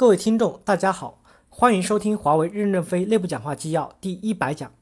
[0.00, 1.20] 各位听众，大家好，
[1.50, 4.72] 欢迎收听华为任正非内部讲话纪要第一百讲。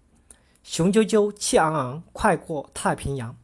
[0.63, 3.37] 雄赳赳，气昂昂，快过太平洋。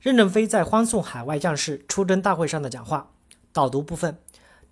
[0.00, 3.10] 任正非在欢送海外将士出征大会上的讲话。
[3.52, 4.16] 导读部分：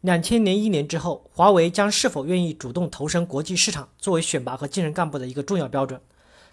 [0.01, 6.01] 两千年一年之后，华为将是否愿意主动投身国际市场，作为选拔和晋升干部的一个重要标准。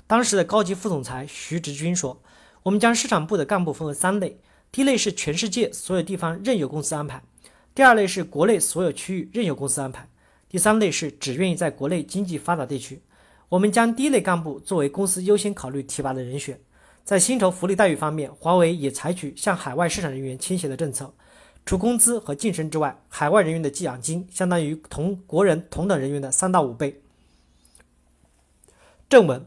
[0.05, 2.21] 当时的高级副总裁徐直军说
[2.63, 7.23] ：“我们将市场部的干部分为三类，第一类是全世界所有地方任由公司安排。”
[7.75, 10.07] 第二类是国内所有区域任由公司安排，
[10.47, 13.01] 第三类是只愿意在国内经济发达地区。
[13.49, 16.59] 我们将第一类干部作为公司优先考虑提拔的人选。
[17.03, 21.13] 在薪酬福利待遇方面，华为也采取向海外市场人员倾斜的政策。
[21.65, 27.01] 除工资和晋升之外，海外人员的寄养金相当于同国人同等人员的三到五倍。
[29.09, 29.45] 正文：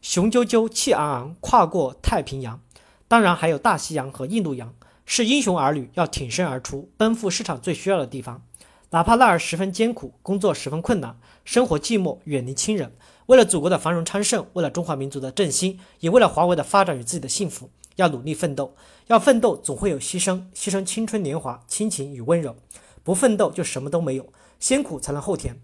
[0.00, 2.60] 雄赳赳，气昂昂，跨过太平洋。
[3.08, 4.74] 当然还有大西洋和印度洋。
[5.06, 8.42] 是英雄儿女要挺身而出，奔赴市场最需要的地方，
[8.90, 12.92] 哪怕那儿十分艰苦，工作十分困难，生活寂寞，远离亲人，
[13.26, 18.74] 为了祖国的繁荣昌盛，为了中华民族的振兴，也为了华为的发展与自己的幸福，要努力奋斗。
[19.06, 22.56] 要奋斗，总会有牺牲，牺牲青春年华、亲情与温柔。
[23.04, 24.32] 不奋斗，就什么都没有。
[24.58, 25.60] 先苦才能后甜。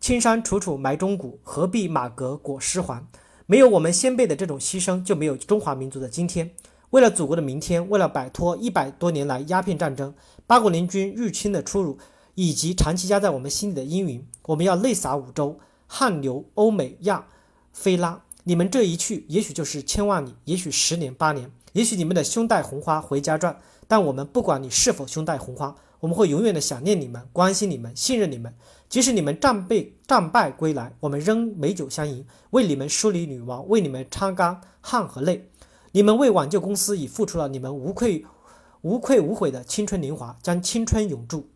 [0.00, 3.06] 青山楚楚埋忠骨，何必马革裹尸还？
[3.44, 6.52] 没有我们先辈的这种牺牲，就没有中华民族的今天。
[6.90, 10.14] 为了祖国的明天，为了摆脱一百多年来鸦片战争、
[10.46, 11.98] 八国联军入侵的出辱，
[12.34, 17.26] 以及长期压在我们心里的阴云，我们要泪洒五洲，汗流欧美亚
[17.72, 18.22] 非拉。
[18.44, 23.58] 你们这一去，也许就是千万里，也许十年八年，也许你们的胸带红花回家转。
[23.86, 28.54] 但我们不管你是否胸带红花，我们会永远的想念你们，关心你们，信任你们。
[28.88, 35.50] 即使你们战败战败归来，我们仍美酒相迎，为你们梳理女王，为你们擦干汗和泪。
[35.92, 38.24] 你们为挽救公司已付出了你们无愧、
[38.82, 41.48] 无愧无悔的青春年华，将青春永驻。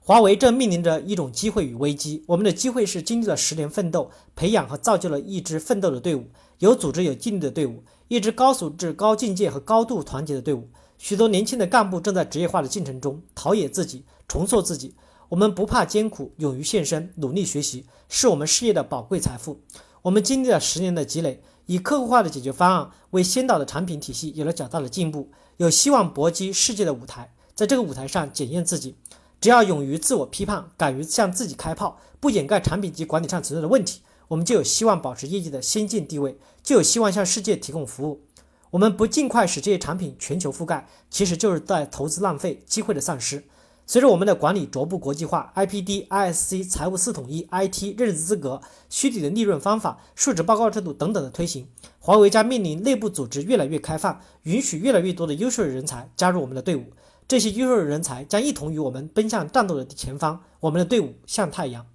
[0.00, 2.24] 华为正面临着一种机会与危机。
[2.28, 6.26] 我们的机会是经历了十年奋斗，培养和造就了一支奋斗的队伍，
[6.58, 10.68] 有组织、有纪律的队伍，一支高素质、高境界和高度团结的队伍。
[10.98, 14.94] 许多年轻的干部正在职业化的进程中陶冶自己、重塑自己。
[15.28, 19.60] 我们不怕艰苦，勇于献身，努力学习，是我们事业的宝贵财富。
[20.02, 21.42] 我们经历了十年的积累。
[21.66, 28.96] 以客户化的解决方案为先导的产品体系有了较大的进步，有希望搏击世界的舞台，在这个舞台上检验自己。
[29.40, 38.22] 只要勇于自我批判，敢于向自己开炮，不掩盖产品及管理上存在的问题，我们就有希望保持业绩的先进地位，就有希望向世界提供服务。
[38.70, 43.44] 我们不尽快使这些产品全球覆盖，其实就是在投资浪费，机会的丧失。
[43.88, 48.60] 随着我们的管理逐步国际化，IPD、ISC、财务四统一、IT 认知资格、
[48.90, 51.68] 虚拟的利润方法、数值报告制度等等的推行，
[52.00, 56.86] 华为将面临内部组织越来越开放，允许越来越多的优秀人才加入我们的队伍。
[57.28, 60.42] 这些优秀人才将一同与我们奔向战斗的前方。
[60.58, 61.86] 我们的队伍像太阳。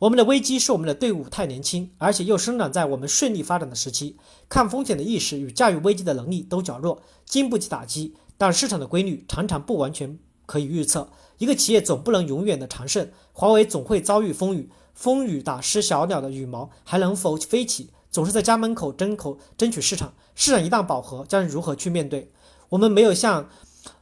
[0.00, 4.18] 我们的危机是我们的队伍太年轻，而且又生长在我们顺利发展的时期，
[4.50, 8.14] 抗风险的意识与驾驭危机的能力都较弱，经不起打击。
[8.36, 10.18] 但市场的规律常常不完全。
[10.46, 17.90] 可以预测，一个企业总不能永远的长盛，华为总会遭遇风雨，风雨打湿小鸟的羽毛，还能否飞起？
[18.10, 22.30] 总是在家门口争口争取市场，市场一旦饱和，将如何去面对？
[22.68, 23.48] 我们没有像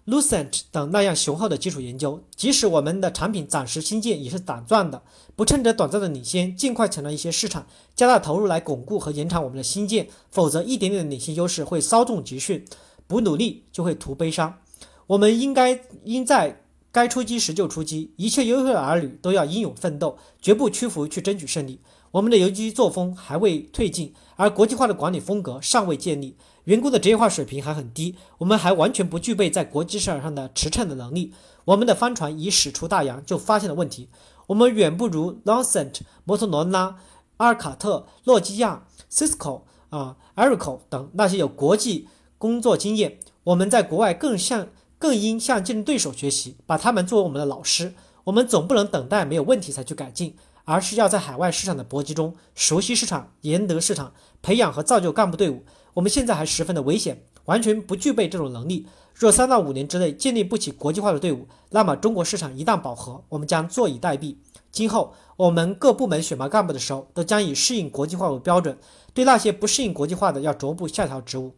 [0.07, 5.03] Lucent 等那样雄厚的基础研究，即使我们的产品暂时新建，也是短暂的，
[5.35, 12.65] 不趁着短暂的领先，尽快抢到一些市场，加大投入来巩固和延长我们的新建，否则一点点的领先优势会稍纵即逝，
[13.07, 14.59] 不努力就会徒悲伤。
[15.07, 21.81] 我们应该应在该出击时就出击，一切优秀的儿女都要英勇奋斗，绝不屈服去争取胜利。
[22.11, 31.33] 我们的游击作风还未退进，而国际化的管理风格尚未建立，员工的职业化水平还很低，我们还完全不具备在国际市场上的驰骋的能力。
[31.65, 34.11] 我们的帆船已驶出大洋就发现了问题，
[34.49, 36.99] 我们远不如 l a n c e n t 摩托罗拉、
[37.39, 43.19] 阿尔卡特、诺基亚、Cisco 啊、Erico 等那些有国际工作经验。
[43.45, 44.69] 我们在国外更像。
[45.03, 47.93] 更应向竞争对手学习，把他们作为我们的老师。
[48.23, 54.13] 我们总不能等待没有问题才去改进，而是要在海外市场的搏击中熟悉市场、赢得市场，
[54.43, 55.65] 培养和造就干部队伍。
[55.95, 58.87] 我们现在还十分的危险，完全不具备这种能力。
[59.13, 64.37] 若三到五年之内建立不起国际化的队伍，那么中国市场一旦饱和，我们将坐以待毙。
[64.71, 68.79] 今后我们各部门选拔干部的时候，都将以适应国际化为标准，
[69.13, 71.57] 对那些不适应国际化的，要逐步下调职务。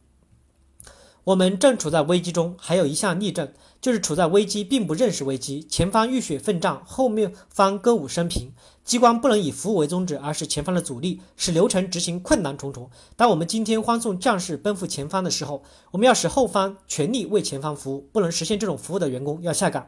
[1.25, 3.51] 我们正处在危机中，还有一项例证，
[3.81, 8.53] 就是处在危机并不认识危机，前方浴血奋战，后面方歌舞升平。
[8.85, 12.91] 机关不能以服务为宗旨，而是前方的阻力，使流程执行困难重重。
[13.17, 15.63] 当我们今天欢送将士奔赴前方的时候，
[15.93, 19.87] 我们要使后方全力为前方服务，不能实现这种服务的员工要下岗。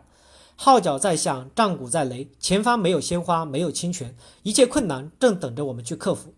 [0.55, 6.33] 号角在响，战鼓在擂，前方没有鲜花，没有清泉，一切困难正等着我们去克服。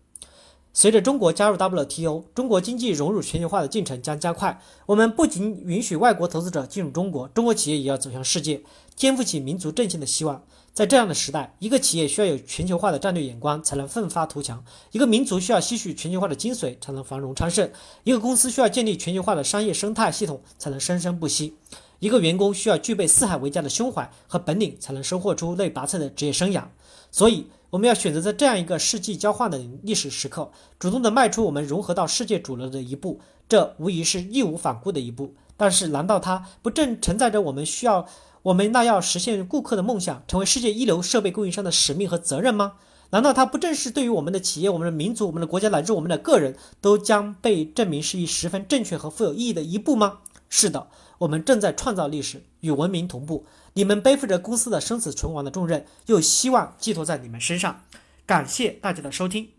[0.79, 4.61] 随着中国加入 WTO，中国经济融入全球化的进程将加快。
[4.85, 8.61] 我们不仅允许外国投资者进入中国，中国企业也要走向世界，
[8.95, 10.41] 肩负起民族振兴的希望。
[10.73, 14.55] 在这样的时代，一个企业需要有全球化的战略眼光，才能奋发图强；
[14.93, 17.67] 一个民族需要吸取全球化的精髓，才能繁荣昌盛；
[18.05, 21.51] 一个公司需要建立全球化的商业生态系统，才能生生不息；
[21.99, 26.63] 一个员工需要具备四海为家的胸怀和本领，才能收获出类拔萃的职业生涯。
[27.11, 33.19] 所以，我们要选择在这样一个世纪交换的历史时刻，主动的迈出我们融合到世界主流的一步。
[33.47, 35.35] 这无疑是义无反顾的一步。
[35.57, 38.07] 但是，难道它不正承载着我们需要？
[38.41, 42.75] 我们那要实现顾客的梦想，成为世界一流设备供应商的使命和责任吗？
[43.09, 50.19] 难道它不正是对于我们的企业、我们的民族、我们的国家乃至我们的个人，都将被证明是一十分正确和富有意义的一步吗？
[50.47, 50.87] 是的，
[51.19, 53.45] 我们正在创造历史，与文明同步。
[53.73, 57.83] 你们背负着公司的生死存亡的重任，又希望寄托在你们身上。
[58.25, 59.58] 感谢大家的收听。